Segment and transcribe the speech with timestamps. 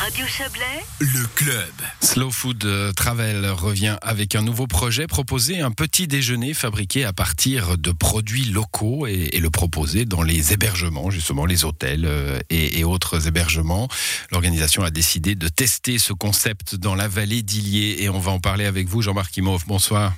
[0.00, 0.64] Radio Chablais,
[0.98, 1.74] Le club.
[2.00, 7.12] Slow Food euh, Travel revient avec un nouveau projet, proposer un petit déjeuner fabriqué à
[7.12, 12.38] partir de produits locaux et, et le proposer dans les hébergements, justement les hôtels euh,
[12.48, 13.88] et, et autres hébergements.
[14.30, 18.40] L'organisation a décidé de tester ce concept dans la vallée d'Illier et on va en
[18.40, 19.66] parler avec vous, Jean-Marc Imhoff.
[19.66, 20.14] Bonsoir.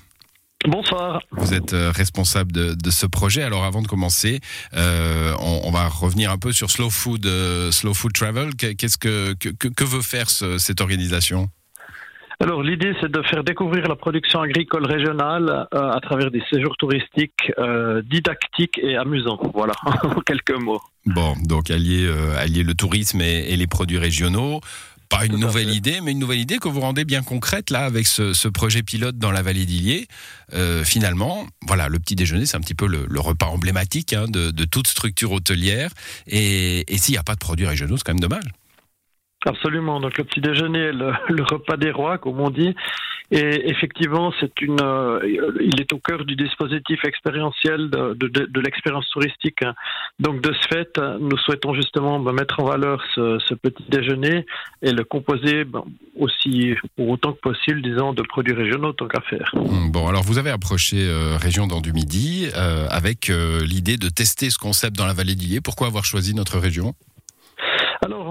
[0.67, 1.21] Bonsoir.
[1.33, 3.43] Vous êtes euh, responsable de, de ce projet.
[3.43, 4.41] Alors avant de commencer,
[4.77, 8.55] euh, on, on va revenir un peu sur Slow Food, euh, Slow Food Travel.
[8.55, 11.49] Qu'est- Qu'est-ce que, que, veut faire ce- cette organisation?
[12.41, 16.77] Alors l'idée c'est de faire découvrir la production agricole régionale euh, à travers des séjours
[16.77, 17.53] touristiques
[18.05, 19.39] didactiques et amusants.
[19.55, 19.75] Voilà,
[20.05, 20.81] en quelques mots.
[21.07, 22.09] Bon, donc allier,
[22.39, 24.61] allier le tourisme et, et les produits régionaux.
[25.13, 25.75] Pas une nouvelle fait.
[25.75, 28.83] idée, mais une nouvelle idée que vous rendez bien concrète là avec ce, ce projet
[28.83, 30.09] pilote dans la vallée d'Illier.
[30.55, 34.25] Euh, finalement, voilà, le petit déjeuner, c'est un petit peu le, le repas emblématique hein,
[34.27, 35.91] de, de toute structure hôtelière.
[36.27, 38.45] Et, et s'il n'y a pas de produits régionaux, c'est quand même dommage.
[39.45, 40.01] Absolument.
[40.01, 42.75] Donc le petit déjeuner, est le, le repas des rois, comme on dit.
[43.35, 45.19] Et effectivement, c'est une, euh,
[45.59, 49.61] il est au cœur du dispositif expérientiel de, l'expérience touristique.
[50.19, 54.45] Donc de ce fait, nous souhaitons justement ben, mettre en valeur ce, petit déjeuner
[54.83, 55.83] et le composer ben,
[56.19, 59.51] aussi pour autant que possible, disons, de produits régionaux tant qu'à faire.
[59.55, 64.11] Hum, Bon, alors vous avez approché euh, Région dans du Midi euh, avec l'idée de
[64.11, 65.63] tester ce concept dans la vallée d'Illier.
[65.63, 66.95] Pourquoi avoir choisi notre région?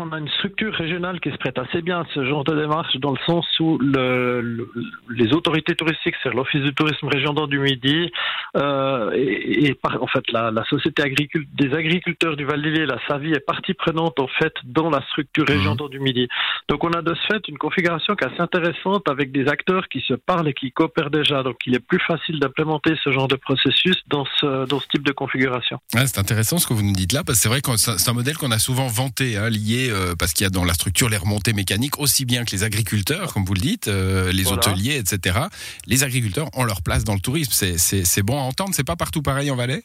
[0.01, 2.95] On a une structure régionale qui se prête assez bien à ce genre de démarche,
[2.97, 4.69] dans le sens où le, le-
[5.15, 8.11] les autorités touristiques, c'est l'Office du tourisme régional du Midi,
[8.57, 12.85] euh, et, et par, en fait la, la société agricule, des agriculteurs du Val d'Illier,
[12.85, 16.27] la SAVI, est partie prenante en fait dans la structure régionale du Midi.
[16.69, 19.87] Donc, on a de ce fait une configuration qui est assez intéressante avec des acteurs
[19.87, 21.43] qui se parlent et qui coopèrent déjà.
[21.43, 25.03] Donc, il est plus facile d'implémenter ce genre de processus dans ce, dans ce type
[25.05, 25.79] de configuration.
[25.95, 27.91] Ah, c'est intéressant ce que vous nous dites là, parce que c'est vrai que c'est
[27.97, 30.65] c'est un modèle qu'on a souvent vanté, hein, lié euh, parce qu'il y a dans
[30.65, 34.31] la structure les remontées mécaniques, aussi bien que les agriculteurs, comme vous le dites, euh,
[34.31, 34.57] les Voilà.
[34.57, 35.39] hôteliers, etc.
[35.87, 37.51] Les agriculteurs ont leur place dans le tourisme.
[37.53, 38.71] C'est- bon à entendre.
[38.73, 39.83] C'est pas partout pareil en Valais?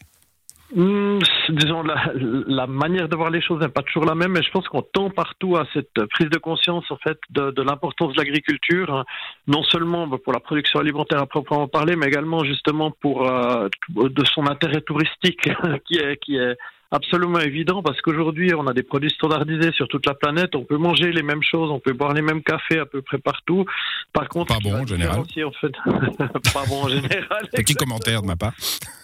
[0.75, 4.43] Hmm, disons, la, la manière de voir les choses n'est pas toujours la même, mais
[4.43, 8.13] je pense qu'on tend partout à cette prise de conscience en fait de, de l'importance
[8.15, 9.05] de l'agriculture, hein,
[9.47, 13.69] non seulement bah, pour la production alimentaire à proprement parler, mais également justement pour euh,
[13.95, 15.49] de son intérêt touristique
[15.87, 16.57] qui est qui est
[16.91, 20.77] absolument évident parce qu'aujourd'hui on a des produits standardisés sur toute la planète, on peut
[20.77, 23.65] manger les mêmes choses, on peut boire les mêmes cafés à peu près partout.
[24.13, 25.23] Par contre, Pas bon, en général.
[25.23, 25.73] différencier, en fait,
[26.53, 27.49] pas bon en général.
[27.53, 28.53] Petit commentaire de ma part.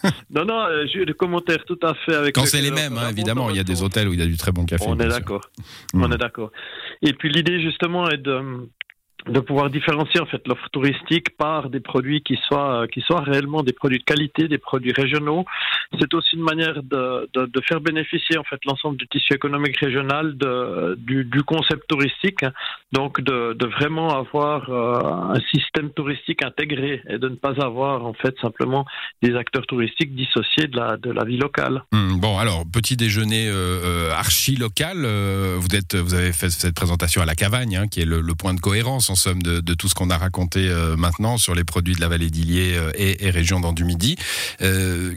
[0.29, 2.35] Non, non, euh, j'ai des commentaires tout à fait avec.
[2.35, 4.25] Quand c'est les mêmes, hein, évidemment, il y a des hôtels où il y a
[4.25, 4.83] du très bon café.
[4.87, 5.49] On est d'accord.
[5.93, 6.03] Mm.
[6.03, 6.51] On est d'accord.
[7.01, 8.67] Et puis l'idée justement est de
[9.27, 13.21] de pouvoir différencier en fait l'offre touristique par des produits qui soient euh, qui soient
[13.21, 15.45] réellement des produits de qualité, des produits régionaux.
[15.99, 17.29] C'est aussi une manière de,
[17.67, 20.35] faire bénéficier en fait l'ensemble du tissu économique régional
[20.97, 22.45] du, concept touristique.
[22.91, 28.13] Donc de, vraiment avoir euh, un système touristique intégré et de ne pas avoir en
[28.13, 28.85] fait simplement
[29.21, 31.83] des acteurs touristiques dissociés de la vie locale.
[31.91, 35.05] Hum, bon, alors petit déjeuner euh, euh, archi local.
[35.57, 35.67] vous
[36.03, 39.09] vous avez fait cette présentation à la Cavagne, hein, qui est le, point de cohérence
[39.09, 42.29] en somme de, tout ce qu'on a raconté maintenant sur les produits de la vallée
[42.29, 43.73] d'Illier et, région dans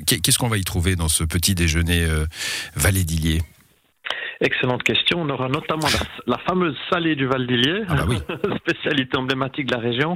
[0.07, 2.27] Qu'est-ce qu'on va y trouver dans ce petit déjeuner euh,
[2.75, 3.41] vallée d'Illier
[4.41, 5.23] Excellente question.
[5.23, 8.19] On aura notamment la, la fameuse salée du Val d'Illier, Ah bah oui.
[8.69, 10.15] spécialité emblématique de la région,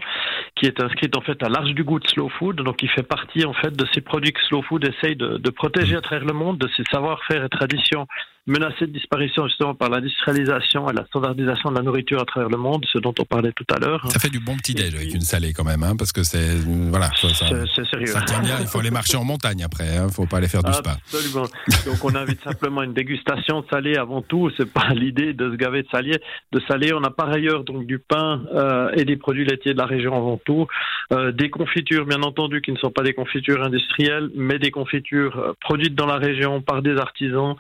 [0.57, 2.57] qui est inscrite en fait à l'arche du goût de Slow Food.
[2.57, 5.51] Donc, il fait partie en fait de ces produits que Slow Food essaye de, de
[5.51, 8.07] protéger à travers le monde, de ses savoir-faire et traditions
[8.47, 12.57] menacées de disparition justement par l'industrialisation et la standardisation de la nourriture à travers le
[12.57, 14.05] monde, ce dont on parlait tout à l'heure.
[14.11, 16.57] Ça fait du bon petit déj avec une salée quand même, hein, parce que c'est
[16.91, 17.47] voilà, ça, ça-
[17.85, 18.07] sérieux.
[18.07, 18.57] ça tient bien.
[18.61, 19.97] Il faut aller marcher en montagne après.
[19.97, 20.93] Hein, faut pas aller faire du spa.
[20.93, 21.47] Absolument.
[21.87, 24.51] Donc on invite simplement une dégustation de salé avant tout.
[24.57, 26.19] C'est pas l'idée de se gaver de salé.
[26.53, 29.79] De salé, on a par ailleurs donc du pain euh, et des produits laitiers de
[29.79, 30.67] la région avant tout,
[31.13, 35.37] Euh, des confitures bien entendu qui ne sont pas des confitures industrielles, mais des confitures
[35.39, 37.57] euh, produites dans la région par des artisans.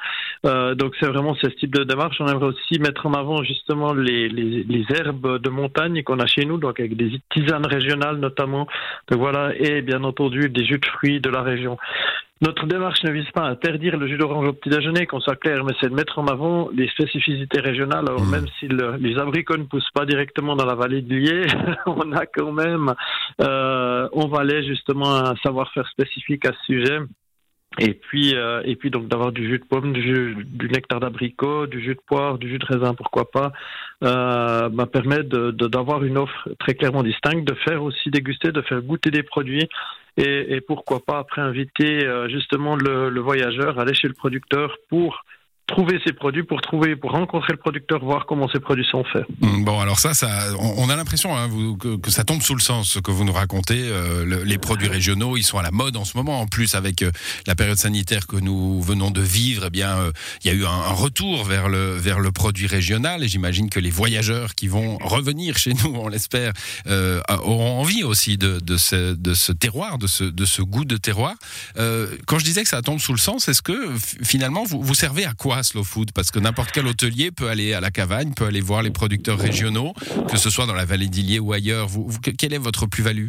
[0.46, 2.16] Euh, donc c'est vraiment ce type de démarche.
[2.20, 6.26] On aimerait aussi mettre en avant justement les, les, les herbes de montagne qu'on a
[6.26, 8.66] chez nous, donc avec des tisanes régionales notamment.
[9.10, 11.76] Donc voilà, et bien entendu des jus de fruits de la région.
[12.42, 15.36] Notre démarche ne vise pas à interdire le jus d'orange au petit déjeuner, qu'on soit
[15.36, 18.06] clair, mais c'est de mettre en avant les spécificités régionales.
[18.08, 18.30] Alors Mhm.
[18.30, 21.42] même si le- les abricots ne poussent pas directement dans la vallée de Lier,
[21.86, 22.94] on a quand même
[23.42, 26.98] euh, en Valais justement un savoir-faire spécifique à ce sujet.
[27.78, 30.98] Et puis, euh, et puis donc d'avoir du jus de pomme, du, jus, du nectar
[30.98, 33.52] d'abricot, du jus de poire, du jus de raisin, pourquoi pas,
[34.02, 38.60] euh, permet de- de- d'avoir une offre très clairement distincte, de faire aussi déguster, de
[38.62, 39.68] faire goûter des produits,
[40.16, 44.14] et, et pourquoi pas après inviter euh, justement le, le voyageur à aller chez le
[44.14, 45.24] producteur pour
[45.70, 49.24] trouver ces produits, pour trouver, pour rencontrer le producteur, voir comment ces produits sont faits.
[49.42, 50.28] Hum, bon, alors ça, ça
[50.58, 51.48] on a l'impression hein,
[51.78, 53.80] que, ça tombe sous le sens ce que vous nous racontez.
[53.80, 56.40] Euh, les produits régionaux, ils sont à la mode en ce moment.
[56.40, 57.10] En plus, avec euh,
[57.46, 60.12] la période sanitaire que nous venons de vivre, eh bien, euh,
[60.44, 63.22] il y a eu un, un, retour vers le vers le produit régional.
[63.22, 66.52] Et j'imagine que les voyageurs qui vont revenir chez nous, on l'espère,
[67.44, 70.96] auront envie aussi de, de, ce, de ce terroir, de ce de ce goût de
[70.96, 71.34] terroir.
[71.76, 75.24] quand je disais que ça tombe sous le sens, est-ce que finalement vous vous servez
[75.24, 78.46] à quoi Slow Food Parce que n'importe quel hôtelier peut aller à la Cavagne, peut
[78.46, 79.92] aller voir les producteurs régionaux,
[80.30, 81.88] que ce soit dans la vallée d'Illier ou ailleurs.
[81.88, 83.28] Vous, quelle est votre plus-value?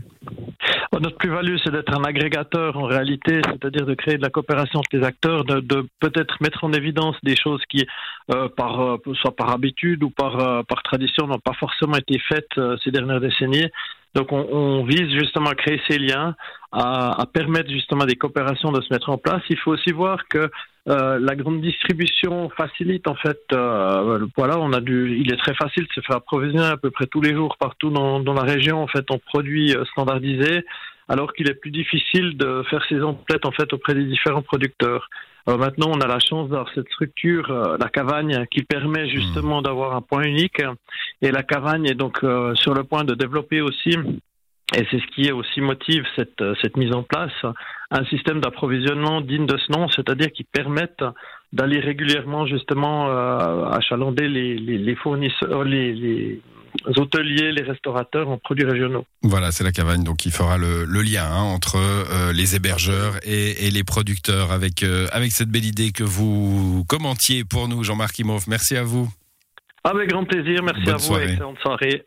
[0.94, 4.80] Oh, notre plus-value, c'est d'être un agrégateur en réalité, c'est-à-dire de créer de la coopération
[4.80, 7.88] entre les acteurs, de, peut-être mettre en évidence des choses qui,
[8.34, 12.20] euh, par, euh, soit par habitude ou par, euh, par tradition, n'ont pas forcément été
[12.28, 13.68] faites ces dernières décennies.
[14.14, 16.36] Donc on, on, vise justement à créer ces liens,
[16.72, 19.42] à, à, permettre justement des coopérations de se mettre en place.
[19.50, 20.50] Il faut aussi voir que
[20.90, 23.40] euh, la grande distribution facilite en fait.
[23.54, 26.90] Euh, voilà, on a du, il est très facile de se faire approvisionner à peu
[26.90, 30.66] près tous les jours partout dans, dans la région en fait en produits euh, standardisés,
[31.12, 35.10] alors qu'il est plus difficile de faire ses emplettes en fait auprès des différents producteurs.
[35.50, 39.60] Euh, maintenant, on a la chance d'avoir cette structure, euh, la Cavagne, qui permet justement
[39.60, 39.64] mmh.
[39.64, 40.62] d'avoir un point unique.
[41.22, 43.98] Et la Cavagne est donc euh, sur le point de développer aussi
[44.74, 47.34] et c'est ce qui aussi motive cette, cette mise en place,
[47.92, 51.04] un système d'approvisionnement digne de ce nom, c'est-à-dire qui permette
[51.52, 56.42] d'aller régulièrement justement euh, achalander les, les, les fournisseurs, les, les,
[56.98, 59.06] hôteliers, les restaurateurs en produits régionaux.
[59.24, 63.16] Voilà, c'est la Cavagne donc qui fera le, le lien hein, entre euh, les hébergeurs
[63.24, 67.84] et, et, les producteurs avec, euh, avec cette belle idée que vous commentiez pour nous,
[67.84, 68.48] Jean-Marc Imhoff.
[68.48, 69.10] Merci à vous.
[69.84, 71.24] Avec grand plaisir, merci à vous, soirée.
[71.30, 72.04] excellente soirée.